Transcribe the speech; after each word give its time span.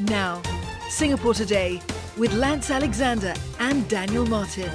Now, 0.00 0.42
Singapore 0.88 1.34
Today 1.34 1.80
with 2.16 2.32
Lance 2.34 2.70
Alexander 2.70 3.32
and 3.60 3.88
Daniel 3.88 4.26
Martin. 4.26 4.70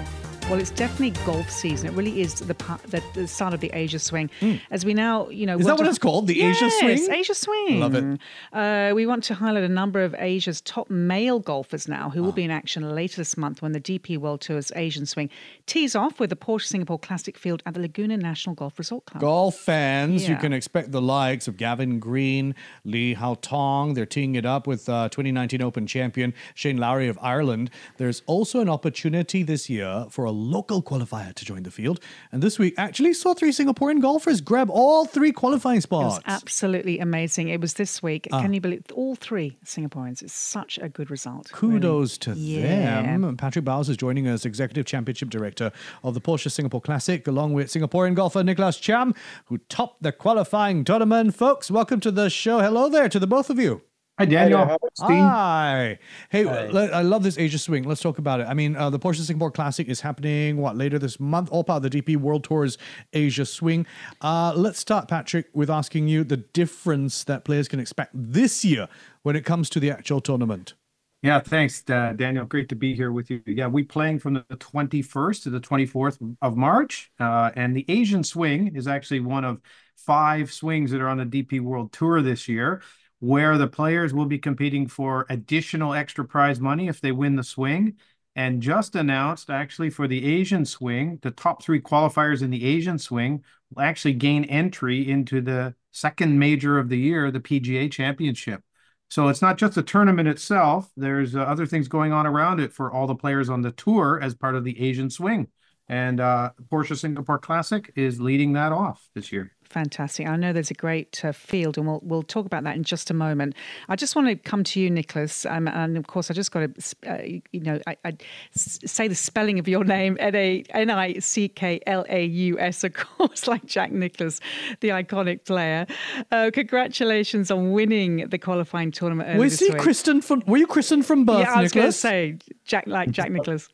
Well, 0.50 0.60
it's 0.60 0.72
definitely 0.72 1.12
golf 1.28 1.48
season. 1.52 1.90
It 1.90 1.94
really 1.94 2.22
is 2.22 2.34
the 2.34 2.56
part, 2.56 2.82
the, 2.82 3.04
the 3.14 3.28
start 3.28 3.54
of 3.54 3.60
the 3.60 3.70
Asia 3.72 4.00
Swing. 4.00 4.32
As 4.72 4.84
we 4.84 4.96
now, 4.96 5.30
you 5.30 5.46
know. 5.46 5.60
Is 5.60 5.68
that 5.68 5.78
what 5.78 5.84
to- 5.84 5.90
it's 5.92 6.00
called? 6.00 6.26
The 6.26 6.38
yes, 6.38 6.58
Asia 6.60 6.72
Swing? 6.80 7.14
Asia 7.20 7.36
Swing. 7.36 7.80
Love 7.80 7.94
it. 7.94 8.20
Uh, 8.52 8.92
we 8.96 9.06
want 9.06 9.24
to 9.26 9.36
highlight 9.36 9.64
a 9.64 9.70
number 9.70 10.02
of 10.04 10.16
Asia's 10.18 10.60
top 10.62 10.90
male 10.90 11.40
golfers 11.40 11.88
now 11.88 12.08
Ah. 12.08 12.10
who 12.10 12.24
will 12.24 12.32
be 12.32 12.44
in 12.44 12.50
action 12.50 12.96
later 12.96 13.18
this 13.18 13.38
month 13.38 13.62
when 13.62 13.74
the 13.74 13.80
DP 13.80 14.18
World 14.18 14.42
Tour's 14.42 14.72
Asian 14.76 15.06
Swing 15.06 15.30
tees 15.68 15.96
off 15.96 16.20
with 16.20 16.32
the 16.32 16.36
Porsche 16.36 16.66
Singapore 16.66 16.98
Classic 16.98 17.38
Field 17.38 17.62
at 17.68 17.76
the 17.76 17.80
Laguna 17.80 18.18
National 18.18 18.56
Golf 18.56 18.80
Resort 18.80 19.06
Club. 19.06 19.22
Golf 19.22 19.54
fans, 19.56 20.28
you 20.28 20.36
can 20.36 20.52
expect 20.52 20.92
the 20.92 21.02
likes 21.02 21.48
of 21.48 21.58
Gavin 21.58 22.00
Green, 22.00 22.56
Li 22.86 23.14
Haotong. 23.14 23.94
They're 23.94 24.08
teeing 24.08 24.34
it 24.34 24.48
up 24.48 24.66
with 24.66 24.90
uh, 24.90 25.10
2019 25.10 25.62
Open 25.62 25.86
champion 25.86 26.34
Shane 26.56 26.78
Lowry 26.78 27.08
of 27.08 27.20
Ireland. 27.22 27.70
There's 27.98 28.24
also 28.26 28.62
an 28.62 28.70
opportunity 28.70 29.44
this 29.44 29.70
year 29.70 30.08
for 30.10 30.26
a 30.26 30.39
local 30.40 30.82
qualifier 30.82 31.34
to 31.34 31.46
join 31.46 31.64
the 31.64 31.72
field. 31.72 32.00
And 32.32 32.42
this 32.42 32.58
week 32.58 32.74
actually 32.78 33.14
saw 33.14 33.34
three 33.34 33.52
Singaporean 33.52 34.02
golfers 34.02 34.42
grab 34.42 34.70
all 34.70 35.06
three 35.06 35.32
qualifying 35.32 35.78
It 35.78 35.92
was 35.92 36.16
spots. 36.16 36.24
absolutely 36.26 37.00
amazing. 37.00 37.50
It 37.50 37.62
was 37.62 37.74
this 37.76 38.02
week. 38.02 38.28
Ah. 38.32 38.42
Can 38.42 38.54
you 38.54 38.62
believe 38.62 38.84
all 38.94 39.16
three 39.16 39.58
Singaporeans? 39.66 40.22
It's 40.22 40.34
such 40.34 40.80
a 40.82 40.90
good 40.90 41.12
result. 41.12 41.52
Kudos 41.52 42.18
to 42.20 42.34
Yeah. 42.34 43.02
them. 43.02 43.38
Patrick 43.38 43.66
Bowers 43.66 43.90
is 43.90 43.98
joining 43.98 44.28
us, 44.28 44.46
Executive 44.46 44.86
Championship 44.86 45.30
Director 45.30 45.72
of 46.04 46.14
the 46.14 46.22
Porsche 46.22 46.50
Singapore 46.52 46.82
Classic, 46.82 47.28
along 47.28 47.54
with 47.54 47.68
Singaporean 47.68 48.16
golfer 48.16 48.44
Nicklaus 48.44 48.80
Chiam, 48.80 49.16
who 49.46 49.58
topped 49.70 50.02
the 50.04 50.12
qualifying 50.12 50.84
tournament. 50.84 51.36
Folks, 51.36 51.70
welcome 51.70 52.00
to 52.00 52.12
the 52.12 52.30
show. 52.30 52.60
Hello 52.60 52.88
there 52.90 53.10
to 53.10 53.20
the 53.20 53.28
both 53.28 53.50
of 53.50 53.60
you. 53.60 53.82
Hi, 54.20 54.26
Daniel. 54.26 54.66
Hi, 54.66 54.78
Hi. 55.00 56.00
Hey, 56.30 56.44
le- 56.44 56.90
I 56.90 57.04
love 57.04 57.24
this 57.24 57.38
Asia 57.38 57.58
swing. 57.58 57.84
Let's 57.86 58.02
talk 58.02 58.18
about 58.18 58.42
it. 58.42 58.48
I 58.50 58.54
mean, 58.54 58.76
uh, 58.76 58.90
the 58.90 59.00
Porsche 59.00 59.22
Singapore 59.22 59.50
Classic 59.50 59.88
is 59.88 60.02
happening, 60.02 60.58
what, 60.58 60.76
later 60.76 61.00
this 61.00 61.22
month? 61.22 61.48
All 61.54 61.64
part 61.64 61.86
of 61.86 61.90
the 61.90 62.02
DP 62.02 62.18
World 62.18 62.44
Tour's 62.44 62.78
Asia 63.14 63.46
swing. 63.46 63.86
Uh, 64.20 64.52
let's 64.58 64.78
start, 64.78 65.08
Patrick, 65.08 65.48
with 65.54 65.70
asking 65.70 66.10
you 66.10 66.26
the 66.26 66.36
difference 66.36 67.24
that 67.24 67.46
players 67.46 67.70
can 67.70 67.80
expect 67.80 68.12
this 68.14 68.66
year 68.66 68.90
when 69.24 69.38
it 69.38 69.46
comes 69.46 69.70
to 69.70 69.80
the 69.80 69.90
actual 69.90 70.20
tournament. 70.20 70.74
Yeah, 71.22 71.40
thanks, 71.40 71.82
uh, 71.90 72.12
Daniel. 72.14 72.44
Great 72.44 72.68
to 72.70 72.76
be 72.76 72.94
here 72.94 73.14
with 73.14 73.30
you. 73.30 73.42
Yeah, 73.46 73.68
we 73.68 73.84
playing 73.84 74.20
from 74.20 74.34
the 74.34 74.44
21st 74.50 75.44
to 75.44 75.50
the 75.50 75.62
24th 75.62 76.18
of 76.42 76.58
March, 76.58 77.10
uh, 77.22 77.52
and 77.56 77.74
the 77.74 77.86
Asian 77.88 78.26
Swing 78.26 78.76
is 78.76 78.86
actually 78.86 79.22
one 79.22 79.46
of 79.46 79.62
five 79.96 80.52
swings 80.52 80.92
that 80.92 81.00
are 81.02 81.08
on 81.08 81.18
the 81.18 81.26
DP 81.26 81.62
World 81.62 81.94
Tour 81.94 82.22
this 82.22 82.48
year, 82.48 82.82
where 83.20 83.58
the 83.58 83.68
players 83.68 84.14
will 84.14 84.26
be 84.26 84.40
competing 84.40 84.88
for 84.88 85.26
additional 85.30 85.94
extra 85.94 86.26
prize 86.26 86.60
money 86.60 86.88
if 86.88 87.02
they 87.02 87.12
win 87.12 87.36
the 87.36 87.44
swing. 87.44 87.96
And 88.36 88.62
just 88.62 88.96
announced, 88.96 89.50
actually, 89.50 89.90
for 89.90 90.08
the 90.08 90.26
Asian 90.26 90.64
Swing, 90.64 91.20
the 91.22 91.32
top 91.32 91.62
three 91.62 91.82
qualifiers 91.82 92.42
in 92.42 92.52
the 92.52 92.64
Asian 92.64 92.98
Swing 92.98 93.44
will 93.74 93.82
actually 93.82 94.14
gain 94.14 94.46
entry 94.46 95.10
into 95.10 95.42
the 95.42 95.76
second 95.92 96.40
major 96.40 96.78
of 96.78 96.88
the 96.88 96.98
year, 96.98 97.32
the 97.32 97.42
PGA 97.42 97.92
Championship. 97.92 98.62
So 99.10 99.28
it's 99.28 99.42
not 99.42 99.58
just 99.58 99.76
the 99.76 99.84
tournament 99.84 100.30
itself. 100.30 100.92
There's 100.96 101.36
uh, 101.36 101.40
other 101.42 101.66
things 101.66 101.88
going 101.88 102.14
on 102.14 102.28
around 102.28 102.60
it 102.60 102.72
for 102.72 102.92
all 102.92 103.08
the 103.08 103.16
players 103.16 103.50
on 103.50 103.62
the 103.62 103.72
tour 103.72 104.20
as 104.22 104.36
part 104.36 104.56
of 104.56 104.64
the 104.64 104.80
Asian 104.80 105.10
Swing. 105.10 105.48
And 105.88 106.22
uh, 106.22 106.52
Porsche 106.72 106.98
Singapore 106.98 107.40
Classic 107.40 107.92
is 107.96 108.22
leading 108.22 108.54
that 108.54 108.72
off 108.72 109.10
this 109.16 109.32
year. 109.32 109.52
Fantastic. 109.70 110.28
I 110.28 110.36
know 110.36 110.52
there's 110.52 110.72
a 110.72 110.74
great 110.76 111.24
uh, 111.24 111.32
field, 111.32 111.78
and 111.78 111.86
we'll 111.86 112.00
we'll 112.02 112.24
talk 112.24 112.48
about 112.48 112.64
that 112.64 112.76
in 112.76 112.84
just 112.84 113.12
a 113.12 113.14
moment. 113.14 113.54
I 113.88 113.96
just 113.96 114.16
want 114.16 114.28
to 114.28 114.36
come 114.36 114.64
to 114.64 114.80
you, 114.80 114.90
Nicklaus, 114.90 115.46
um, 115.46 115.68
and 115.68 115.96
of 115.96 116.08
course, 116.08 116.32
I 116.32 116.34
just 116.34 116.52
got 116.52 116.62
to, 116.76 116.96
uh, 117.08 117.22
you 117.52 117.60
know, 117.60 117.80
I, 117.86 117.96
I 118.04 118.10
s- 118.56 118.80
say 118.86 119.08
the 119.08 119.14
spelling 119.14 119.60
of 119.60 119.68
your 119.68 119.84
name: 119.84 120.18
N 120.20 120.34
A 120.34 120.64
N 120.72 120.90
I 120.90 121.20
C 121.20 121.48
K 121.50 121.80
L 121.86 122.04
A 122.10 122.26
U 122.26 122.60
S, 122.60 122.84
of 122.84 122.94
course, 122.94 123.48
like 123.52 123.64
Jack 123.66 123.92
Nicklaus, 123.92 124.40
the 124.80 124.90
iconic 124.90 125.46
player. 125.46 125.86
Uh, 126.32 126.50
congratulations 126.52 127.52
on 127.52 127.72
winning 127.72 128.28
the 128.30 128.40
qualifying 128.40 128.90
tournament. 128.92 129.30
earlier 129.30 129.40
Was 129.42 129.60
this 129.60 129.68
he 129.68 129.74
week. 129.74 129.84
christened 129.84 130.26
from? 130.26 130.42
Were 130.48 130.58
you 130.58 130.66
christened 130.66 131.06
from 131.06 131.26
birth, 131.26 131.42
Yeah, 131.42 131.54
I 131.54 131.62
was 131.62 131.72
going 131.72 131.86
to 131.86 131.92
say 131.92 132.38
Jack, 132.66 132.88
like 132.88 133.12
Jack 133.12 133.30
Nicklaus. 133.32 133.70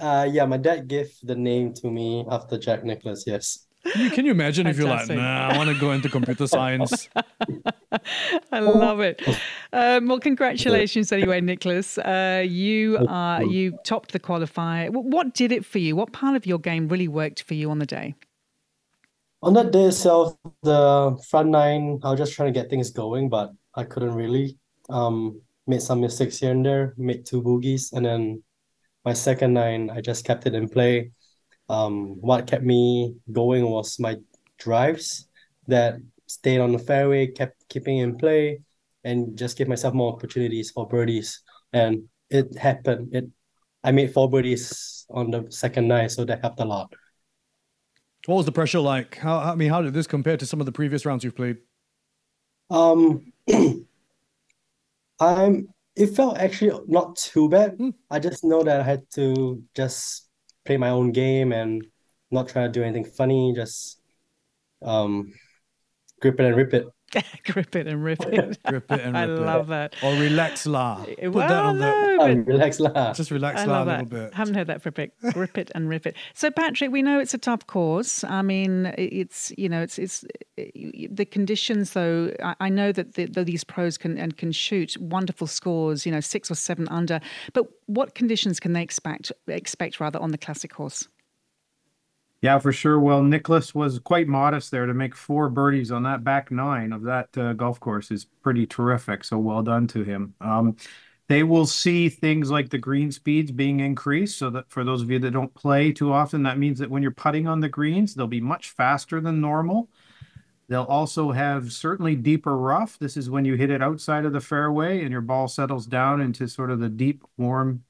Uh, 0.00 0.26
yeah, 0.30 0.46
my 0.46 0.56
dad 0.56 0.88
gave 0.88 1.12
the 1.22 1.34
name 1.34 1.74
to 1.74 1.90
me 1.90 2.24
after 2.30 2.56
Jack 2.58 2.82
Nicklaus. 2.82 3.24
Yes. 3.26 3.66
Can 3.84 4.00
you, 4.00 4.10
can 4.10 4.24
you 4.26 4.30
imagine 4.30 4.66
if 4.66 4.78
you're 4.78 4.88
like, 4.88 5.08
nah, 5.08 5.48
I 5.48 5.56
want 5.56 5.68
to 5.68 5.78
go 5.78 5.90
into 5.90 6.08
computer 6.08 6.46
science? 6.46 7.08
I 8.52 8.60
love 8.60 9.00
it. 9.00 9.20
Um, 9.72 10.08
well, 10.08 10.20
congratulations 10.20 11.10
anyway, 11.10 11.40
Nicklaus. 11.40 11.98
Uh, 11.98 12.44
you 12.46 13.04
are 13.08 13.42
you 13.42 13.78
topped 13.84 14.12
the 14.12 14.20
qualifier. 14.20 14.90
What 14.90 15.34
did 15.34 15.50
it 15.50 15.64
for 15.64 15.78
you? 15.78 15.96
What 15.96 16.12
part 16.12 16.36
of 16.36 16.46
your 16.46 16.58
game 16.58 16.88
really 16.88 17.08
worked 17.08 17.42
for 17.42 17.54
you 17.54 17.70
on 17.70 17.80
the 17.80 17.86
day? 17.86 18.14
On 19.42 19.52
that 19.54 19.72
day 19.72 19.84
itself, 19.86 20.36
the 20.62 21.18
front 21.28 21.48
nine, 21.48 21.98
I 22.04 22.10
was 22.10 22.18
just 22.18 22.34
trying 22.34 22.52
to 22.52 22.58
get 22.58 22.70
things 22.70 22.90
going, 22.90 23.28
but 23.28 23.52
I 23.74 23.82
couldn't 23.82 24.14
really. 24.14 24.56
Um, 24.88 25.40
made 25.66 25.82
some 25.82 26.00
mistakes 26.00 26.38
here 26.38 26.50
and 26.50 26.64
there, 26.64 26.94
made 26.96 27.24
two 27.24 27.42
boogies, 27.42 27.92
and 27.92 28.04
then 28.04 28.42
my 29.04 29.12
second 29.12 29.54
nine, 29.54 29.90
I 29.90 30.00
just 30.00 30.24
kept 30.24 30.46
it 30.46 30.54
in 30.54 30.68
play. 30.68 31.12
Um, 31.68 32.20
what 32.20 32.46
kept 32.46 32.64
me 32.64 33.14
going 33.30 33.68
was 33.68 33.98
my 33.98 34.16
drives 34.58 35.28
that 35.68 35.96
stayed 36.26 36.60
on 36.60 36.72
the 36.72 36.78
fairway, 36.78 37.26
kept 37.26 37.68
keeping 37.68 37.98
in 37.98 38.16
play, 38.16 38.60
and 39.04 39.36
just 39.36 39.56
gave 39.56 39.68
myself 39.68 39.94
more 39.94 40.12
opportunities 40.12 40.70
for 40.70 40.86
birdies. 40.86 41.42
And 41.72 42.08
it 42.30 42.56
happened. 42.56 43.14
It, 43.14 43.28
I 43.84 43.92
made 43.92 44.12
four 44.12 44.30
birdies 44.30 45.06
on 45.10 45.30
the 45.30 45.46
second 45.50 45.88
night, 45.88 46.12
so 46.12 46.24
that 46.24 46.40
helped 46.40 46.60
a 46.60 46.64
lot. 46.64 46.92
What 48.26 48.36
was 48.36 48.46
the 48.46 48.52
pressure 48.52 48.80
like? 48.80 49.18
How, 49.18 49.38
I 49.38 49.54
mean, 49.56 49.70
how 49.70 49.82
did 49.82 49.94
this 49.94 50.06
compare 50.06 50.36
to 50.36 50.46
some 50.46 50.60
of 50.60 50.66
the 50.66 50.72
previous 50.72 51.04
rounds 51.04 51.24
you've 51.24 51.34
played? 51.34 51.58
Um, 52.70 53.32
I'm. 55.20 55.68
It 55.94 56.06
felt 56.16 56.38
actually 56.38 56.72
not 56.88 57.16
too 57.16 57.50
bad. 57.50 57.78
I 58.10 58.18
just 58.18 58.44
know 58.44 58.62
that 58.62 58.80
I 58.80 58.82
had 58.82 59.02
to 59.14 59.62
just 59.74 60.30
play 60.64 60.76
my 60.76 60.90
own 60.90 61.12
game 61.12 61.52
and 61.52 61.84
not 62.30 62.48
try 62.48 62.62
to 62.62 62.72
do 62.72 62.82
anything 62.82 63.04
funny. 63.04 63.52
Just 63.54 64.00
um, 64.82 65.32
grip 66.20 66.40
it 66.40 66.46
and 66.46 66.56
rip 66.56 66.74
it. 66.74 66.86
Grip 67.44 67.76
it 67.76 67.86
and 67.86 68.02
rip 68.02 68.20
it. 68.26 68.58
Grip 68.66 68.90
it 68.90 69.00
and 69.00 69.16
I 69.18 69.24
rip 69.24 69.38
it. 69.38 69.42
love 69.42 69.66
that. 69.68 69.94
Or 70.02 70.12
relax 70.14 70.66
la. 70.66 71.04
Put 71.04 71.32
well, 71.32 71.48
that 71.48 71.64
on 71.64 71.78
no, 71.78 72.16
the. 72.18 72.32
Um, 72.32 72.44
relax 72.44 72.80
lah. 72.80 73.12
Just 73.12 73.30
relax 73.30 73.60
I 73.60 73.64
la 73.64 73.82
a 73.82 73.84
little 73.84 73.96
that. 73.98 74.08
bit. 74.08 74.34
Haven't 74.34 74.54
heard 74.54 74.66
that 74.68 74.82
for 74.82 74.88
a 74.88 74.92
bit. 74.92 75.14
Grip 75.32 75.58
it 75.58 75.70
and 75.74 75.88
rip 75.88 76.06
it. 76.06 76.16
So, 76.34 76.50
Patrick, 76.50 76.90
we 76.90 77.02
know 77.02 77.18
it's 77.18 77.34
a 77.34 77.38
tough 77.38 77.66
course. 77.66 78.24
I 78.24 78.42
mean, 78.42 78.92
it's 78.98 79.52
you 79.56 79.68
know, 79.68 79.82
it's 79.82 79.98
it's 79.98 80.24
the 80.56 81.24
conditions. 81.24 81.92
Though 81.92 82.32
I, 82.42 82.54
I 82.60 82.68
know 82.68 82.92
that, 82.92 83.14
the, 83.14 83.26
that 83.26 83.46
these 83.46 83.64
pros 83.64 83.98
can 83.98 84.18
and 84.18 84.36
can 84.36 84.52
shoot 84.52 84.96
wonderful 84.98 85.46
scores. 85.46 86.06
You 86.06 86.12
know, 86.12 86.20
six 86.20 86.50
or 86.50 86.54
seven 86.54 86.88
under. 86.88 87.20
But 87.52 87.66
what 87.86 88.14
conditions 88.14 88.60
can 88.60 88.72
they 88.72 88.82
expect 88.82 89.32
expect 89.46 90.00
rather 90.00 90.18
on 90.18 90.30
the 90.30 90.38
classic 90.38 90.72
course? 90.72 91.08
Yeah, 92.42 92.58
for 92.58 92.72
sure. 92.72 92.98
Well, 92.98 93.22
Nicklaus 93.22 93.72
was 93.72 94.00
quite 94.00 94.26
modest 94.26 94.72
there 94.72 94.86
to 94.86 94.94
make 94.94 95.14
four 95.14 95.48
birdies 95.48 95.92
on 95.92 96.02
that 96.02 96.24
back 96.24 96.50
nine 96.50 96.92
of 96.92 97.02
that 97.02 97.38
uh, 97.38 97.52
golf 97.52 97.78
course 97.78 98.10
is 98.10 98.26
pretty 98.42 98.66
terrific. 98.66 99.22
So 99.22 99.38
well 99.38 99.62
done 99.62 99.86
to 99.88 100.02
him. 100.02 100.34
Um, 100.40 100.76
they 101.28 101.44
will 101.44 101.66
see 101.66 102.08
things 102.08 102.50
like 102.50 102.68
the 102.70 102.78
green 102.78 103.12
speeds 103.12 103.52
being 103.52 103.78
increased. 103.78 104.38
So 104.38 104.50
that 104.50 104.68
for 104.70 104.82
those 104.82 105.02
of 105.02 105.10
you 105.10 105.20
that 105.20 105.30
don't 105.30 105.54
play 105.54 105.92
too 105.92 106.12
often, 106.12 106.42
that 106.42 106.58
means 106.58 106.80
that 106.80 106.90
when 106.90 107.00
you're 107.02 107.12
putting 107.12 107.46
on 107.46 107.60
the 107.60 107.68
greens, 107.68 108.14
they'll 108.14 108.26
be 108.26 108.40
much 108.40 108.70
faster 108.70 109.20
than 109.20 109.40
normal. 109.40 109.88
They'll 110.68 110.84
also 110.84 111.32
have 111.32 111.72
certainly 111.72 112.16
deeper 112.16 112.56
rough. 112.56 112.98
This 112.98 113.16
is 113.16 113.30
when 113.30 113.44
you 113.44 113.54
hit 113.54 113.70
it 113.70 113.82
outside 113.82 114.24
of 114.24 114.32
the 114.32 114.40
fairway 114.40 115.02
and 115.02 115.12
your 115.12 115.20
ball 115.20 115.48
settles 115.48 115.86
down 115.86 116.20
into 116.20 116.48
sort 116.48 116.70
of 116.70 116.80
the 116.80 116.88
deep, 116.88 117.24
warm 117.36 117.84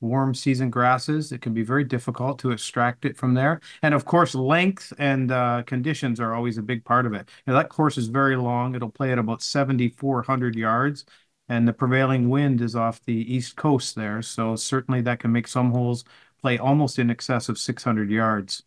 warm 0.00 0.34
season 0.34 0.70
grasses. 0.70 1.32
It 1.32 1.40
can 1.40 1.54
be 1.54 1.62
very 1.62 1.84
difficult 1.84 2.38
to 2.40 2.50
extract 2.50 3.04
it 3.04 3.16
from 3.16 3.34
there. 3.34 3.60
And 3.82 3.94
of 3.94 4.04
course, 4.04 4.34
length 4.34 4.92
and 4.98 5.32
uh, 5.32 5.62
conditions 5.66 6.20
are 6.20 6.34
always 6.34 6.58
a 6.58 6.62
big 6.62 6.84
part 6.84 7.06
of 7.06 7.14
it. 7.14 7.28
Now, 7.46 7.54
that 7.54 7.68
course 7.68 7.98
is 7.98 8.08
very 8.08 8.36
long. 8.36 8.74
It'll 8.74 8.90
play 8.90 9.12
at 9.12 9.18
about 9.18 9.42
7,400 9.42 10.54
yards. 10.56 11.04
And 11.48 11.66
the 11.66 11.72
prevailing 11.72 12.28
wind 12.28 12.60
is 12.60 12.74
off 12.74 13.04
the 13.04 13.32
east 13.32 13.56
coast 13.56 13.94
there. 13.94 14.20
So 14.22 14.56
certainly 14.56 15.00
that 15.02 15.20
can 15.20 15.32
make 15.32 15.46
some 15.46 15.70
holes 15.70 16.04
play 16.40 16.58
almost 16.58 16.98
in 16.98 17.10
excess 17.10 17.48
of 17.48 17.58
600 17.58 18.10
yards. 18.10 18.64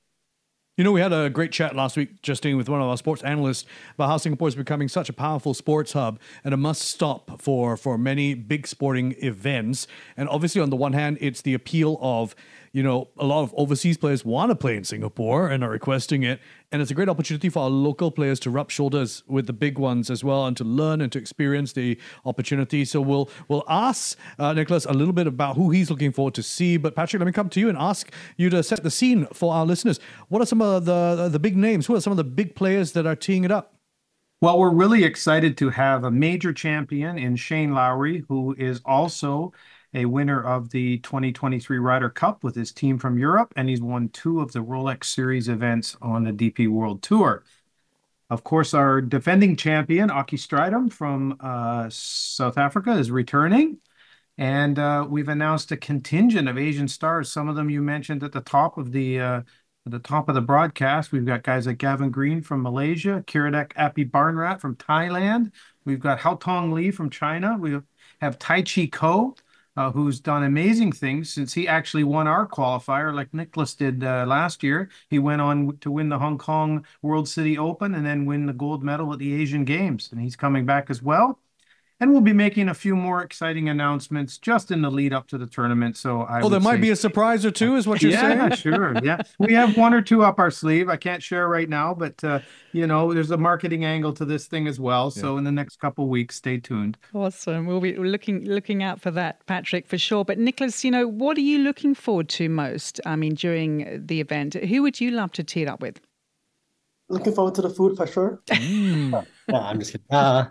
You 0.80 0.86
know, 0.86 0.94
we 0.94 1.02
had 1.02 1.12
a 1.12 1.30
great 1.30 1.52
chat 1.52 1.76
last 1.76 1.98
week, 1.98 2.22
Justine, 2.22 2.56
with 2.56 2.70
one 2.70 2.82
of 2.82 2.88
our 2.88 2.96
sports 2.96 3.22
analysts 3.24 3.66
about 3.96 4.08
how 4.08 4.16
Singapore 4.16 4.48
is 4.48 4.56
becoming 4.56 4.88
such 4.88 5.10
a 5.10 5.14
powerful 5.14 5.54
sports 5.54 5.92
hub 5.92 6.22
and 6.42 6.54
a 6.54 6.58
must 6.58 6.84
stop 6.84 7.42
for, 7.42 7.76
for 7.76 7.98
many 7.98 8.34
big 8.34 8.66
sporting 8.66 9.14
events. 9.22 9.88
And 10.16 10.30
obviously, 10.30 10.62
on 10.62 10.70
the 10.70 10.78
one 10.78 10.94
hand, 10.94 11.18
it's 11.20 11.42
the 11.42 11.54
appeal 11.54 11.98
of 12.00 12.34
you 12.72 12.84
know, 12.84 13.10
a 13.18 13.26
lot 13.26 13.42
of 13.42 13.54
overseas 13.56 13.98
players 13.98 14.24
want 14.24 14.52
to 14.52 14.56
play 14.56 14.76
in 14.76 14.84
Singapore 14.84 15.48
and 15.48 15.64
are 15.64 15.70
requesting 15.70 16.24
it. 16.24 16.40
And 16.72 16.82
it's 16.82 16.92
a 16.92 16.94
great 16.94 17.10
opportunity 17.10 17.50
for 17.50 17.64
our 17.64 17.70
local 17.70 18.12
players 18.12 18.40
to 18.42 18.50
rub 18.50 18.70
shoulders 18.70 19.24
with 19.28 19.48
the 19.48 19.54
big 19.54 19.80
ones 19.80 20.10
as 20.10 20.24
well 20.24 20.46
and 20.46 20.56
to 20.58 20.64
learn 20.64 21.02
and 21.02 21.12
to 21.12 21.20
experience 21.20 21.74
the 21.74 22.00
opportunity. 22.26 22.86
So 22.86 23.02
we'll 23.02 23.30
we'll 23.48 23.64
ask 23.68 24.18
uh, 24.38 24.54
Nicklaus 24.54 24.86
a 24.86 24.94
little 24.94 25.14
bit 25.14 25.26
about 25.26 25.56
who 25.56 25.72
he's 25.72 25.90
looking 25.90 26.12
forward 26.12 26.36
to 26.36 26.44
see. 26.44 26.78
But 26.78 26.96
Patrick, 26.96 27.20
let 27.20 27.26
me 27.26 27.32
come 27.32 27.50
to 27.50 27.60
you 27.60 27.70
and 27.70 27.78
ask 27.78 28.12
you 28.38 28.50
to 28.52 28.62
set 28.62 28.84
the 28.84 28.92
scene 28.92 29.26
for 29.34 29.54
our 29.54 29.66
listeners. 29.66 30.00
What 30.28 30.42
are 30.42 30.46
some 30.46 30.62
of 30.62 30.86
the 30.86 31.30
the 31.32 31.40
big 31.40 31.58
names? 31.58 31.88
Who 31.88 31.96
are 31.96 32.02
some 32.02 32.12
of 32.12 32.18
the 32.18 32.24
big 32.24 32.56
players 32.56 32.92
that 32.92 33.08
are 33.08 33.16
teeing 33.16 33.44
it 33.44 33.52
up? 33.52 33.76
Well, 34.42 34.58
we're 34.58 34.70
really 34.70 35.04
excited 35.04 35.58
to 35.58 35.70
have 35.70 36.06
a 36.06 36.12
major 36.12 36.54
champion 36.54 37.18
in 37.18 37.36
Shane 37.36 37.74
Lowry, 37.74 38.24
who 38.30 38.56
is 38.58 38.80
also 38.86 39.52
a 39.94 40.06
winner 40.06 40.42
of 40.42 40.70
the 40.70 41.00
2023 41.00 41.78
Ryder 41.80 42.10
Cup 42.10 42.44
with 42.44 42.56
his 42.56 42.72
team 42.72 42.98
from 43.00 43.18
Europe, 43.18 43.54
and 43.56 43.68
he's 43.68 43.82
won 43.82 44.10
two 44.10 44.40
of 44.42 44.52
the 44.52 44.60
Rolex 44.60 45.06
Series 45.06 45.50
events 45.50 45.98
on 46.02 46.24
the 46.24 46.32
DP 46.32 46.68
World 46.68 47.02
Tour. 47.02 47.44
Of 48.30 48.44
course, 48.44 48.74
our 48.76 49.02
defending 49.02 49.56
champion, 49.56 50.10
Ockie 50.10 50.38
Strydom 50.38 50.92
from 50.92 51.36
uh, 51.40 51.90
South 51.90 52.58
Africa, 52.58 52.92
is 52.92 53.10
returning. 53.10 53.78
And 54.38 54.80
uh, 54.80 55.06
we've 55.10 55.28
announced 55.28 55.72
a 55.72 55.78
contingent 55.78 56.48
of 56.48 56.58
Asian 56.58 56.88
stars. 56.88 57.32
Some 57.32 57.50
of 57.50 57.56
them 57.56 57.70
you 57.70 57.82
mentioned 57.82 58.24
at 58.24 58.32
the 58.32 58.42
top 58.42 58.78
of 58.78 58.92
the 58.92 59.20
uh, 59.20 59.42
the 59.86 60.00
top 60.00 60.30
of 60.30 60.36
the 60.36 60.42
broadcast, 60.42 61.12
we've 61.12 61.26
got 61.26 61.44
guys 61.44 61.66
like 61.66 61.78
Gavin 61.78 62.12
Green 62.12 62.42
from 62.42 62.62
Malaysia, 62.62 63.24
Kiradech 63.26 63.74
Aphibarnrat 63.74 64.60
from 64.60 64.76
Thailand. 64.76 65.52
We've 65.86 66.00
got 66.00 66.20
Haotong 66.20 66.74
Li 66.74 66.92
from 66.92 67.10
China. 67.10 67.58
We 67.58 67.80
have 68.22 68.38
Taichi 68.40 68.90
Kho, 68.90 69.38
uh, 69.78 69.92
who's 69.92 70.20
done 70.20 70.44
amazing 70.44 70.92
things 70.92 71.30
since 71.30 71.54
he 71.54 71.68
actually 71.68 72.04
won 72.04 72.28
our 72.28 72.48
qualifier, 72.48 73.14
like 73.14 73.34
Nicklaus 73.34 73.76
did 73.76 74.04
uh, 74.04 74.26
last 74.28 74.64
year. 74.64 74.90
He 75.10 75.20
went 75.20 75.42
on 75.42 75.78
to 75.80 75.92
win 75.92 76.10
the 76.10 76.20
Hong 76.20 76.38
Kong 76.38 76.86
World 77.02 77.28
City 77.28 77.58
Open 77.58 77.96
and 77.96 78.06
then 78.06 78.26
win 78.26 78.46
the 78.46 78.54
gold 78.54 78.84
medal 78.84 79.14
at 79.14 79.20
the 79.20 79.34
Asian 79.42 79.66
Games. 79.66 80.10
And 80.12 80.22
he's 80.22 80.36
coming 80.36 80.66
back 80.66 80.90
as 80.90 81.02
well 81.02 81.40
and 82.00 82.12
we'll 82.12 82.22
be 82.22 82.34
making 82.34 82.70
a 82.70 82.74
few 82.74 82.96
more 82.96 83.22
exciting 83.22 83.68
announcements 83.68 84.38
just 84.38 84.72
in 84.72 84.82
the 84.82 84.90
lead 84.90 85.12
up 85.12 85.28
to 85.28 85.38
the 85.38 85.46
tournament. 85.46 85.98
So 85.98 86.22
I 86.22 86.42
oh, 86.42 86.50
there 86.50 86.60
might 86.60 86.80
be 86.80 86.92
a 86.92 86.96
surprise 86.96 87.46
or 87.46 87.52
two, 87.52 87.76
is 87.76 87.88
what 87.88 88.02
you're 88.02 88.12
yeah, 88.12 88.22
saying? 88.22 88.38
Yeah, 88.38 88.56
sure. 88.56 88.94
Yeah, 89.04 89.22
we 89.38 89.54
have 89.54 89.76
one 89.76 89.94
or 89.94 90.02
two 90.02 90.24
up 90.24 90.40
our 90.40 90.50
sleeve. 90.50 90.88
I 90.88 90.96
can't 90.96 91.22
share 91.22 91.50
right 91.50 91.68
now, 91.68 91.94
but 91.94 92.24
uh, 92.24 92.40
you 92.72 92.88
know, 92.88 93.14
there's 93.14 93.32
a 93.32 93.38
marketing 93.38 93.84
angle 93.84 94.14
to 94.14 94.26
this 94.26 94.48
thing 94.48 94.68
as 94.68 94.80
well. 94.80 95.12
So 95.12 95.34
yeah. 95.34 95.40
in 95.40 95.44
the 95.44 95.52
next 95.52 95.80
couple 95.80 96.08
weeks, 96.08 96.36
stay 96.36 96.58
tuned. 96.58 96.98
Awesome. 97.14 97.66
We'll 97.66 97.82
be 97.82 97.96
looking 97.96 98.46
looking 98.46 98.82
out 98.82 99.02
for 99.02 99.12
that, 99.12 99.46
Patrick, 99.46 99.88
for 99.88 99.98
sure. 99.98 100.24
But 100.24 100.40
Nicklaus, 100.40 100.84
you 100.84 100.92
know, 100.92 101.08
what 101.08 101.38
are 101.38 101.42
you 101.42 101.60
looking 101.60 101.96
forward 101.96 102.30
to 102.30 102.48
most? 102.48 103.02
I 103.06 103.16
mean, 103.18 103.36
during 103.36 104.06
the 104.06 104.22
event, 104.22 104.54
who 104.54 104.82
would 104.84 105.02
you 105.02 105.12
love 105.12 105.34
to 105.34 105.44
tee 105.44 105.68
up 105.68 105.82
with? 105.82 106.00
Looking 107.10 107.34
forward 107.34 107.56
to 107.56 107.64
the 107.64 107.70
food 107.72 107.98
for 107.98 108.06
sure. 108.06 108.40
Mm. 108.48 109.12
no, 109.50 109.58
I'm 109.58 109.80
just 109.80 109.94
kidding. 109.94 110.06
Uh, 110.12 110.50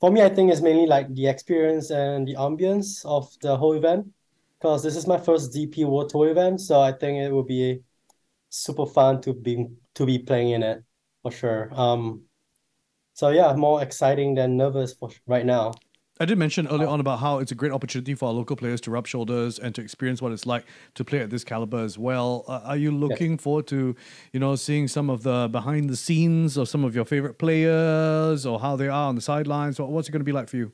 for 0.00 0.10
me, 0.10 0.22
I 0.22 0.28
think 0.28 0.50
it's 0.50 0.60
mainly 0.60 0.86
like 0.86 1.12
the 1.14 1.26
experience 1.26 1.90
and 1.90 2.26
the 2.26 2.34
ambience 2.34 3.04
of 3.04 3.28
the 3.40 3.56
whole 3.56 3.72
event. 3.72 4.06
Because 4.58 4.82
this 4.82 4.96
is 4.96 5.06
my 5.06 5.18
first 5.18 5.52
DP 5.52 5.84
World 5.84 6.10
Tour 6.10 6.30
event, 6.30 6.60
so 6.60 6.80
I 6.80 6.90
think 6.92 7.18
it 7.18 7.30
will 7.30 7.44
be 7.44 7.80
super 8.48 8.86
fun 8.86 9.20
to 9.22 9.32
be 9.32 9.66
to 9.94 10.06
be 10.06 10.18
playing 10.18 10.50
in 10.50 10.62
it 10.62 10.82
for 11.22 11.30
sure. 11.30 11.70
Um, 11.72 12.22
so 13.14 13.28
yeah, 13.28 13.52
more 13.54 13.82
exciting 13.82 14.34
than 14.34 14.56
nervous 14.56 14.94
for 14.94 15.10
right 15.26 15.46
now. 15.46 15.74
I 16.20 16.24
did 16.24 16.36
mention 16.36 16.66
earlier 16.66 16.88
on 16.88 16.98
about 16.98 17.20
how 17.20 17.38
it's 17.38 17.52
a 17.52 17.54
great 17.54 17.70
opportunity 17.70 18.14
for 18.14 18.26
our 18.26 18.32
local 18.32 18.56
players 18.56 18.80
to 18.82 18.90
rub 18.90 19.06
shoulders 19.06 19.58
and 19.58 19.72
to 19.76 19.80
experience 19.80 20.20
what 20.20 20.32
it's 20.32 20.46
like 20.46 20.64
to 20.94 21.04
play 21.04 21.20
at 21.20 21.30
this 21.30 21.44
caliber 21.44 21.78
as 21.78 21.96
well. 21.96 22.44
Uh, 22.48 22.60
are 22.64 22.76
you 22.76 22.90
looking 22.90 23.38
forward 23.38 23.68
to, 23.68 23.94
you 24.32 24.40
know, 24.40 24.56
seeing 24.56 24.88
some 24.88 25.10
of 25.10 25.22
the 25.22 25.48
behind 25.52 25.88
the 25.88 25.96
scenes 25.96 26.56
of 26.56 26.68
some 26.68 26.82
of 26.82 26.94
your 26.94 27.04
favorite 27.04 27.38
players 27.38 28.44
or 28.44 28.58
how 28.58 28.74
they 28.74 28.88
are 28.88 29.08
on 29.08 29.14
the 29.14 29.20
sidelines? 29.20 29.78
What's 29.78 30.08
it 30.08 30.12
going 30.12 30.20
to 30.20 30.24
be 30.24 30.32
like 30.32 30.48
for 30.48 30.56
you? 30.56 30.72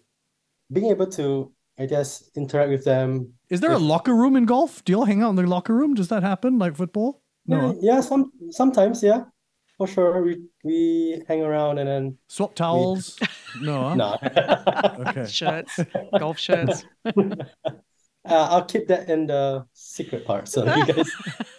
Being 0.73 0.87
able 0.87 1.09
to, 1.09 1.53
I 1.79 1.85
guess, 1.87 2.31
interact 2.35 2.71
with 2.71 2.85
them. 2.85 3.35
Is 3.51 3.61
there 3.61 3.73
a 3.73 3.79
locker 3.79 4.15
room 4.15 4.37
in 4.37 4.47
golf? 4.47 4.83
Do 4.85 4.93
you 4.93 4.99
all 5.01 5.05
hang 5.05 5.23
out 5.23 5.31
in 5.31 5.37
the 5.37 5.43
locker 5.43 5.75
room? 5.75 5.93
Does 5.93 6.09
that 6.09 6.23
happen 6.23 6.59
like 6.59 6.75
football? 6.75 7.21
No. 7.47 7.79
Yeah, 7.83 7.97
yeah 7.97 8.01
some 8.01 8.33
sometimes, 8.51 9.03
yeah 9.03 9.25
for 9.77 9.87
sure. 9.87 10.23
We 10.23 10.43
we 10.63 11.23
hang 11.29 11.43
around 11.43 11.79
and 11.79 11.89
then 11.89 12.19
swap 12.29 12.55
towels. 12.55 13.19
We... 13.21 13.27
No, 13.61 13.89
huh? 13.91 13.95
no. 13.95 15.05
okay. 15.09 15.27
Shirts, 15.27 15.81
golf 16.19 16.39
shirts. 16.39 16.85
Uh, 18.27 18.49
I'll 18.51 18.65
keep 18.65 18.89
that 18.89 19.11
in 19.11 19.27
the 19.27 19.67
secret 19.75 20.25
part, 20.25 20.49
so 20.49 20.65
you 20.65 20.87
guys 20.87 21.11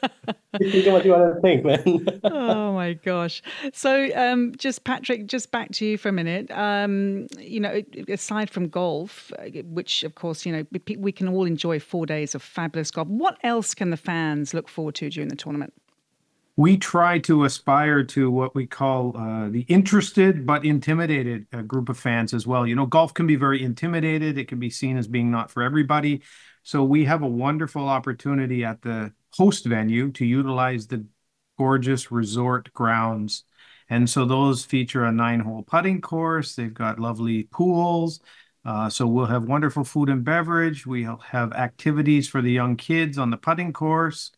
you 0.60 0.72
think 0.72 0.88
what 0.88 1.06
you 1.06 1.12
want 1.12 1.36
to 1.36 1.40
think, 1.40 1.64
man. 1.64 2.22
oh 2.24 2.74
my 2.74 2.94
gosh! 2.94 3.44
So, 3.72 4.10
um, 4.16 4.52
just 4.58 4.84
Patrick, 4.84 5.28
just 5.28 5.52
back 5.52 5.70
to 5.74 5.86
you 5.86 5.96
for 6.00 6.10
a 6.10 6.12
minute. 6.12 6.50
Um, 6.50 7.28
you 7.38 7.60
know, 7.60 7.84
aside 8.08 8.50
from 8.50 8.70
golf, 8.70 9.32
which 9.66 10.04
of 10.04 10.16
course 10.16 10.44
you 10.44 10.54
know 10.54 10.66
we 10.98 11.12
can 11.12 11.28
all 11.28 11.46
enjoy 11.46 11.80
four 11.80 12.08
days 12.08 12.34
of 12.34 12.42
fabulous 12.42 12.90
golf. 12.90 13.08
What 13.10 13.38
else 13.44 13.76
can 13.76 13.92
the 13.92 13.98
fans 13.98 14.56
look 14.56 14.68
forward 14.68 14.96
to 14.96 15.10
during 15.12 15.30
the 15.30 15.36
tournament? 15.36 15.72
We 16.58 16.78
try 16.78 17.20
to 17.20 17.44
aspire 17.44 18.04
to 18.04 18.32
what 18.32 18.56
we 18.56 18.66
call 18.66 19.16
uh, 19.18 19.50
the 19.50 19.62
interested 19.62 20.46
but 20.46 20.64
intimidated 20.64 21.46
uh, 21.52 21.62
group 21.62 21.90
of 21.90 21.98
fans 21.98 22.34
as 22.34 22.48
well. 22.48 22.66
You 22.66 22.76
know, 22.76 22.86
golf 22.86 23.14
can 23.14 23.28
be 23.28 23.36
very 23.36 23.62
intimidated, 23.62 24.38
it 24.38 24.48
can 24.48 24.60
be 24.60 24.70
seen 24.70 24.98
as 24.98 25.08
being 25.08 25.30
not 25.30 25.52
for 25.52 25.64
everybody. 25.64 26.22
So 26.64 26.84
we 26.84 27.06
have 27.06 27.24
a 27.24 27.28
wonderful 27.28 27.88
opportunity 27.88 28.64
at 28.64 28.82
the 28.82 29.14
host 29.34 29.66
venue 29.66 30.12
to 30.14 30.26
utilize 30.26 30.88
the 30.88 31.06
gorgeous 31.58 32.12
resort 32.12 32.72
grounds. 32.74 33.44
And 33.90 34.10
so 34.10 34.26
those 34.26 34.66
feature 34.66 35.06
a 35.06 35.12
nine 35.12 35.42
hole 35.42 35.62
putting 35.62 36.02
course, 36.02 36.56
they've 36.56 36.74
got 36.74 37.00
lovely 37.00 37.44
pools. 37.44 38.22
Uh, 38.64 38.90
so 38.90 39.06
we'll 39.06 39.28
have 39.28 39.44
wonderful 39.44 39.84
food 39.84 40.10
and 40.10 40.24
beverage. 40.24 40.88
We'll 40.88 41.18
have 41.18 41.54
activities 41.54 42.28
for 42.28 42.42
the 42.42 42.52
young 42.52 42.78
kids 42.78 43.20
on 43.20 43.30
the 43.30 43.38
putting 43.38 43.74
course. 43.74 44.32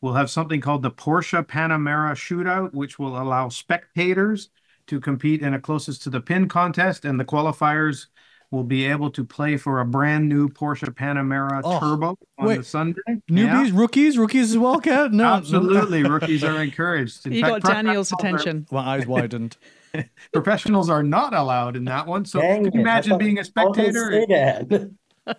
We'll 0.00 0.14
have 0.14 0.30
something 0.30 0.60
called 0.60 0.82
the 0.82 0.90
Porsche 0.90 1.44
Panamera 1.44 2.12
Shootout, 2.12 2.72
which 2.72 2.98
will 2.98 3.20
allow 3.20 3.48
spectators 3.48 4.50
to 4.86 5.00
compete 5.00 5.42
in 5.42 5.54
a 5.54 5.60
closest 5.60 6.02
to 6.02 6.10
the 6.10 6.20
pin 6.20 6.48
contest, 6.48 7.04
and 7.04 7.18
the 7.18 7.24
qualifiers 7.24 8.06
will 8.50 8.64
be 8.64 8.86
able 8.86 9.10
to 9.10 9.24
play 9.24 9.56
for 9.56 9.80
a 9.80 9.84
brand 9.84 10.28
new 10.28 10.48
Porsche 10.48 10.88
Panamera 10.94 11.60
oh, 11.62 11.78
Turbo 11.78 12.18
on 12.38 12.46
wait, 12.46 12.56
the 12.58 12.64
Sunday. 12.64 13.00
Newbies, 13.30 13.68
yeah. 13.68 13.70
rookies, 13.74 14.16
rookies 14.16 14.50
as 14.50 14.58
well, 14.58 14.80
Kat? 14.80 15.12
No, 15.12 15.24
absolutely, 15.24 16.02
rookies 16.08 16.42
are 16.42 16.62
encouraged. 16.62 17.26
In 17.26 17.32
you 17.34 17.42
fact, 17.42 17.64
got 17.64 17.72
Daniel's 17.74 18.12
attention. 18.12 18.66
Are, 18.70 18.74
my 18.74 18.96
eyes 18.96 19.06
widened. 19.06 19.56
professionals 20.32 20.88
are 20.88 21.02
not 21.02 21.34
allowed 21.34 21.76
in 21.76 21.84
that 21.86 22.06
one. 22.06 22.24
So 22.24 22.40
Dang 22.40 22.64
can 22.64 22.72
you 22.72 22.80
imagine 22.80 23.18
being 23.18 23.38
a 23.38 23.44
spectator? 23.44 24.24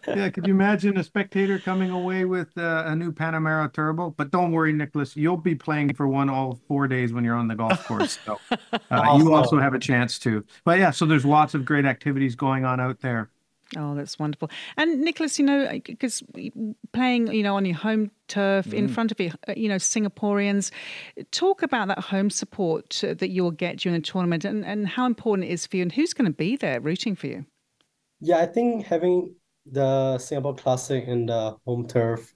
Yeah, 0.08 0.30
could 0.30 0.48
you 0.48 0.54
imagine 0.54 0.98
a 0.98 1.04
spectator 1.04 1.60
coming 1.60 1.92
away 1.92 2.26
with 2.26 2.50
uh, 2.58 2.84
a 2.86 2.96
new 2.96 3.12
Panamera 3.12 3.72
Turbo? 3.72 4.12
But 4.12 4.32
don't 4.32 4.52
worry, 4.52 4.74
Nicklaus, 4.74 5.16
you'll 5.16 5.38
be 5.38 5.56
playing 5.56 5.94
for 5.94 6.08
one 6.08 6.30
all 6.30 6.60
four 6.68 6.88
days 6.88 7.14
when 7.14 7.24
you're 7.24 7.36
on 7.36 7.48
the 7.48 7.56
golf 7.56 7.86
course. 7.86 8.20
So 8.26 8.40
uh, 8.92 9.16
you 9.18 9.34
also 9.34 9.60
have 9.60 9.74
a 9.74 9.80
chance 9.80 10.20
to. 10.20 10.44
But 10.64 10.80
yeah, 10.80 10.92
so 10.92 11.06
there's 11.06 11.26
lots 11.26 11.54
of 11.54 11.66
great 11.66 11.86
activities 11.86 12.36
going 12.36 12.66
on 12.66 12.80
out 12.80 13.00
there. 13.02 13.30
Oh, 13.78 13.94
that's 13.94 14.18
wonderful. 14.18 14.50
And 14.78 15.02
Nicklaus, 15.02 15.38
you 15.38 15.46
know, 15.46 15.80
because 15.86 16.24
playing, 16.92 17.32
you 17.32 17.44
know, 17.44 17.56
on 17.56 17.66
your 17.66 17.76
home 17.76 18.10
turf 18.28 18.66
mm. 18.66 18.74
in 18.74 18.88
front 18.88 19.12
of 19.12 19.20
you, 19.20 19.32
uh, 19.48 19.54
you 19.56 19.70
know, 19.70 19.76
Singaporeans, 19.76 20.72
talk 21.32 21.62
about 21.62 21.88
that 21.90 22.00
home 22.00 22.32
support 22.32 23.04
uh, 23.04 23.14
that 23.16 23.30
you'll 23.30 23.52
get 23.52 23.78
during 23.78 24.00
the 24.00 24.06
tournament 24.06 24.44
and, 24.44 24.66
and 24.66 24.88
how 24.88 25.06
important 25.06 25.48
it 25.48 25.52
is 25.52 25.68
for 25.68 25.78
you 25.78 25.84
and 25.84 25.92
who's 25.92 26.14
going 26.14 26.26
to 26.26 26.36
be 26.36 26.56
there 26.56 26.80
rooting 26.80 27.16
for 27.16 27.28
you. 27.28 27.46
Yeah, 28.22 28.40
I 28.40 28.48
think 28.48 28.86
having 28.86 29.36
the 29.72 30.18
Singapore 30.18 30.56
Classic 30.56 31.04
and 31.08 31.30
the 31.30 31.56
home 31.66 31.88
turf 31.88 32.34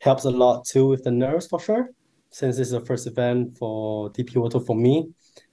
helps 0.00 0.24
a 0.24 0.30
lot 0.30 0.64
too 0.64 0.88
with 0.88 1.04
the 1.04 1.10
nerves 1.10 1.46
for 1.46 1.60
sure. 1.60 1.90
Since 2.30 2.56
this 2.56 2.68
is 2.68 2.72
the 2.72 2.80
first 2.80 3.06
event 3.06 3.58
for 3.58 4.10
DP 4.10 4.36
World 4.36 4.52
Tour 4.52 4.60
for 4.62 4.76
me, 4.76 5.10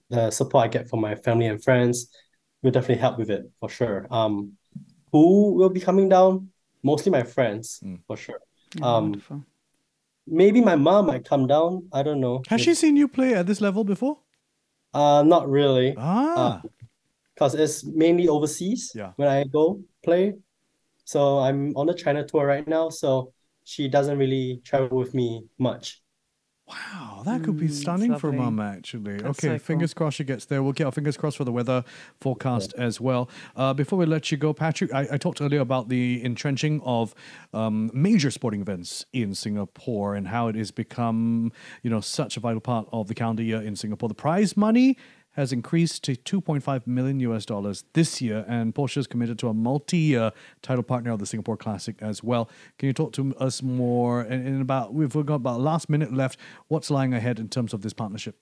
the 0.09 0.31
support 0.31 0.65
I 0.65 0.67
get 0.67 0.89
from 0.89 1.01
my 1.01 1.15
family 1.15 1.47
and 1.47 1.63
friends 1.63 2.09
will 2.63 2.71
definitely 2.71 3.01
help 3.01 3.17
with 3.17 3.29
it 3.29 3.49
for 3.59 3.69
sure. 3.69 4.07
Um, 4.09 4.53
who 5.11 5.53
will 5.53 5.69
be 5.69 5.79
coming 5.79 6.09
down? 6.09 6.49
Mostly 6.83 7.11
my 7.11 7.23
friends 7.23 7.79
mm. 7.83 7.99
for 8.07 8.17
sure. 8.17 8.39
Oh, 8.81 8.87
um, 8.87 9.03
wonderful. 9.03 9.45
maybe 10.27 10.61
my 10.61 10.75
mom 10.75 11.07
might 11.07 11.25
come 11.25 11.47
down. 11.47 11.87
I 11.91 12.03
don't 12.03 12.21
know. 12.21 12.41
Has 12.47 12.61
she 12.61 12.73
seen 12.73 12.95
you 12.95 13.07
play 13.07 13.33
at 13.33 13.45
this 13.45 13.61
level 13.61 13.83
before? 13.83 14.19
Uh, 14.93 15.23
not 15.23 15.49
really. 15.49 15.95
Ah. 15.97 16.61
Because 17.35 17.55
uh, 17.55 17.59
it's 17.59 17.83
mainly 17.83 18.27
overseas 18.27 18.91
yeah. 18.95 19.11
when 19.15 19.27
I 19.27 19.43
go 19.43 19.81
play. 20.03 20.33
So 21.09 21.39
I'm 21.39 21.75
on 21.75 21.87
the 21.87 21.95
China 21.95 22.23
tour 22.23 22.45
right 22.45 22.67
now, 22.67 22.89
so 22.89 23.33
she 23.63 23.87
doesn't 23.87 24.19
really 24.19 24.61
travel 24.63 24.99
with 24.99 25.15
me 25.15 25.43
much. 25.57 26.03
Wow, 26.67 27.23
that 27.25 27.41
could 27.41 27.57
be 27.57 27.67
stunning 27.67 28.15
for 28.19 28.27
lovely. 28.27 28.45
mum, 28.45 28.59
actually. 28.59 29.17
That's 29.17 29.39
okay, 29.39 29.47
so 29.47 29.49
cool. 29.49 29.57
fingers 29.57 29.95
crossed 29.95 30.17
she 30.17 30.23
gets 30.23 30.45
there. 30.45 30.61
We'll 30.61 30.73
get 30.73 30.85
our 30.85 30.91
fingers 30.91 31.17
crossed 31.17 31.37
for 31.37 31.45
the 31.45 31.51
weather 31.51 31.83
forecast 32.21 32.75
as 32.77 33.01
well. 33.01 33.27
Uh, 33.55 33.73
before 33.73 33.97
we 33.97 34.05
let 34.05 34.31
you 34.31 34.37
go, 34.37 34.53
Patrick, 34.53 34.93
I, 34.93 35.07
I 35.13 35.17
talked 35.17 35.41
earlier 35.41 35.61
about 35.61 35.89
the 35.89 36.23
entrenching 36.23 36.79
of 36.85 37.15
um, 37.55 37.89
major 37.91 38.29
sporting 38.29 38.61
events 38.61 39.03
in 39.11 39.33
Singapore 39.33 40.13
and 40.13 40.27
how 40.27 40.47
it 40.47 40.53
has 40.53 40.69
become, 40.69 41.51
you 41.81 41.89
know, 41.89 42.01
such 42.01 42.37
a 42.37 42.39
vital 42.39 42.61
part 42.61 42.87
of 42.91 43.07
the 43.07 43.15
calendar 43.15 43.41
year 43.41 43.63
in 43.63 43.75
Singapore. 43.75 44.09
The 44.09 44.13
prize 44.13 44.55
money 44.55 44.95
has 45.39 45.53
increased 45.53 46.03
to 46.03 46.15
2.5 46.15 46.85
million 46.85 47.21
US 47.21 47.45
dollars 47.45 47.85
this 47.93 48.21
year, 48.21 48.43
and 48.47 48.75
Porsche 48.75 48.97
is 48.97 49.07
committed 49.07 49.39
to 49.39 49.47
a 49.47 49.53
multi-year 49.53 50.33
title 50.61 50.83
partner 50.83 51.11
of 51.11 51.19
the 51.19 51.25
Singapore 51.25 51.55
Classic 51.55 51.95
as 52.01 52.21
well. 52.21 52.49
Can 52.77 52.87
you 52.87 52.93
talk 52.93 53.13
to 53.13 53.33
us 53.37 53.63
more? 53.63 54.19
And 54.19 54.45
in 54.45 54.59
about 54.59 54.93
we've 54.93 55.13
got 55.13 55.35
about 55.35 55.61
last 55.61 55.89
minute 55.89 56.13
left. 56.13 56.37
What's 56.67 56.91
lying 56.91 57.13
ahead 57.13 57.39
in 57.39 57.47
terms 57.47 57.73
of 57.73 57.83
this 57.83 57.93
partnership? 57.93 58.35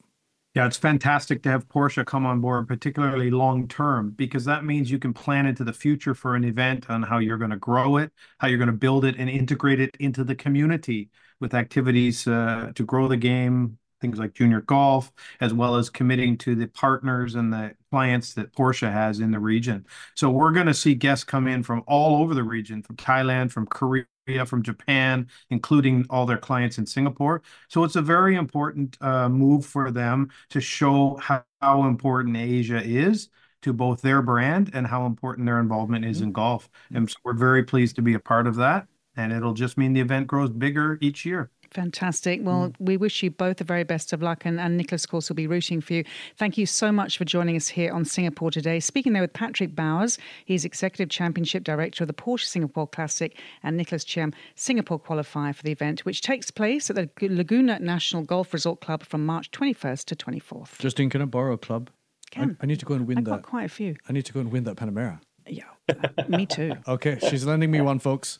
Yeah, 0.56 0.66
it's 0.66 0.78
fantastic 0.78 1.44
to 1.44 1.50
have 1.52 1.68
Porsche 1.68 2.04
come 2.04 2.26
on 2.26 2.42
board, 2.42 2.68
particularly 2.68 3.30
long 3.30 3.68
term, 3.68 4.10
because 4.10 4.44
that 4.46 4.66
means 4.66 4.90
you 4.90 4.98
can 4.98 5.14
plan 5.14 5.46
into 5.46 5.64
the 5.64 5.74
future 5.74 6.16
for 6.16 6.36
an 6.36 6.44
event 6.44 6.90
on 6.90 7.04
how 7.04 7.20
you're 7.20 7.38
going 7.38 7.52
to 7.52 7.58
grow 7.58 7.98
it, 7.98 8.12
how 8.40 8.48
you're 8.48 8.58
going 8.58 8.66
to 8.66 8.74
build 8.74 9.06
it, 9.06 9.18
and 9.20 9.30
integrate 9.30 9.80
it 9.80 9.96
into 10.00 10.24
the 10.24 10.34
community 10.34 11.12
with 11.40 11.54
activities 11.54 12.28
uh, 12.28 12.72
to 12.74 12.84
grow 12.84 13.08
the 13.08 13.18
game, 13.18 13.78
things 14.02 14.20
like 14.20 14.34
junior 14.34 14.62
golf, 14.62 15.12
as 15.42 15.54
well 15.54 15.76
as 15.76 15.90
committing 15.90 16.38
to 16.40 16.56
the 16.56 16.68
partners 16.68 17.36
and 17.36 17.52
the 17.52 17.76
clients 17.92 18.34
that 18.34 18.54
Porsche 18.54 18.92
has 18.92 19.20
in 19.20 19.32
the 19.32 19.40
region. 19.40 19.86
So 20.16 20.30
we're 20.30 20.52
going 20.52 20.68
to 20.68 20.74
see 20.74 20.96
guests 20.96 21.24
come 21.24 21.48
in 21.48 21.64
from 21.64 21.84
all 21.88 22.22
over 22.22 22.34
the 22.34 22.44
region, 22.44 22.84
from 22.84 22.96
Thailand, 22.98 23.52
from 23.52 23.66
Korea, 23.68 24.06
from 24.46 24.62
Japan, 24.62 25.28
including 25.50 26.06
all 26.10 26.26
their 26.26 26.38
clients 26.38 26.78
in 26.78 26.86
Singapore. 26.86 27.42
So 27.70 27.84
it's 27.84 27.96
a 27.96 28.02
very 28.02 28.36
important 28.36 28.98
uh, 29.02 29.30
move 29.30 29.66
for 29.66 29.90
them 29.92 30.30
to 30.50 30.60
show 30.62 31.16
how, 31.22 31.44
how 31.62 31.86
important 31.86 32.36
Asia 32.38 32.82
is 32.84 33.30
to 33.62 33.74
both 33.74 34.02
their 34.02 34.22
brand 34.22 34.72
and 34.74 34.86
how 34.86 35.06
important 35.06 35.46
their 35.46 35.60
involvement 35.60 36.06
is 36.06 36.22
in 36.22 36.32
golf. 36.32 36.70
And 36.94 37.10
so 37.10 37.18
we're 37.24 37.34
very 37.34 37.64
pleased 37.64 37.96
to 37.96 38.02
be 38.02 38.14
a 38.14 38.20
part 38.20 38.48
of 38.48 38.56
that. 38.58 38.88
And 39.16 39.34
it'll 39.34 39.54
just 39.54 39.80
mean 39.80 39.94
the 39.94 40.02
event 40.02 40.28
grows 40.28 40.52
bigger 40.52 41.00
each 41.02 41.26
year. 41.26 41.50
Fantastic. 41.72 42.42
Well, 42.44 42.70
mm. 42.70 42.76
we 42.80 42.98
wish 42.98 43.24
you 43.24 43.32
both 43.32 43.58
the 43.58 43.64
very 43.64 43.84
best 43.84 44.14
of 44.14 44.22
luck, 44.22 44.46
and, 44.46 44.60
and 44.60 44.78
Nicklaus, 44.78 45.04
of 45.06 45.10
course, 45.10 45.30
will 45.30 45.36
be 45.36 45.48
rooting 45.48 45.82
for 45.82 45.94
you. 45.94 46.04
Thank 46.38 46.58
you 46.58 46.66
so 46.66 46.92
much 46.92 47.18
for 47.18 47.26
joining 47.26 47.56
us 47.56 47.68
here 47.68 47.92
on 47.92 48.06
Singapore 48.06 48.52
today. 48.52 48.80
Speaking 48.80 49.14
there 49.14 49.22
with 49.22 49.34
Patrick 49.34 49.76
Bowers, 49.76 50.18
he's 50.46 50.66
Executive 50.66 51.10
Championship 51.10 51.64
Director 51.64 52.04
of 52.04 52.08
the 52.08 52.14
Porsche 52.14 52.46
Singapore 52.46 52.88
Classic, 52.88 53.38
and 53.64 53.78
Nicklaus 53.78 54.04
Chiam, 54.04 54.34
Singapore 54.56 55.00
qualifier 55.00 55.54
for 55.54 55.64
the 55.64 55.72
event, 55.72 56.06
which 56.06 56.22
takes 56.22 56.52
place 56.52 56.90
at 56.90 56.96
the 56.96 57.10
Laguna 57.28 57.80
National 57.80 58.24
Golf 58.24 58.54
Resort 58.54 58.82
Club 58.82 59.04
from 59.04 59.26
March 59.26 59.52
21st 59.52 60.06
to 60.06 60.16
24th. 60.16 60.80
Justine, 60.80 61.10
can 61.10 61.22
I 61.22 61.26
borrow 61.26 61.54
a 61.54 61.58
club? 61.58 61.90
I, 62.36 62.40
Can. 62.40 62.58
I 62.62 62.66
need 62.66 62.80
to 62.80 62.86
go 62.86 62.94
and 62.94 63.08
win 63.08 63.20
I've 63.20 63.24
got 63.24 63.36
that. 63.38 63.44
quite 63.44 63.66
a 63.66 63.70
few. 63.70 63.96
I 64.10 64.14
need 64.14 64.26
to 64.26 64.34
go 64.34 64.40
and 64.40 64.52
win 64.52 64.66
that 64.66 64.76
Panamera. 64.76 65.20
Yeah, 65.48 65.64
uh, 65.90 66.24
me 66.28 66.46
too. 66.46 66.74
Okay, 66.88 67.18
she's 67.30 67.46
lending 67.46 67.72
me 67.72 67.80
one, 67.80 68.00
folks. 68.00 68.40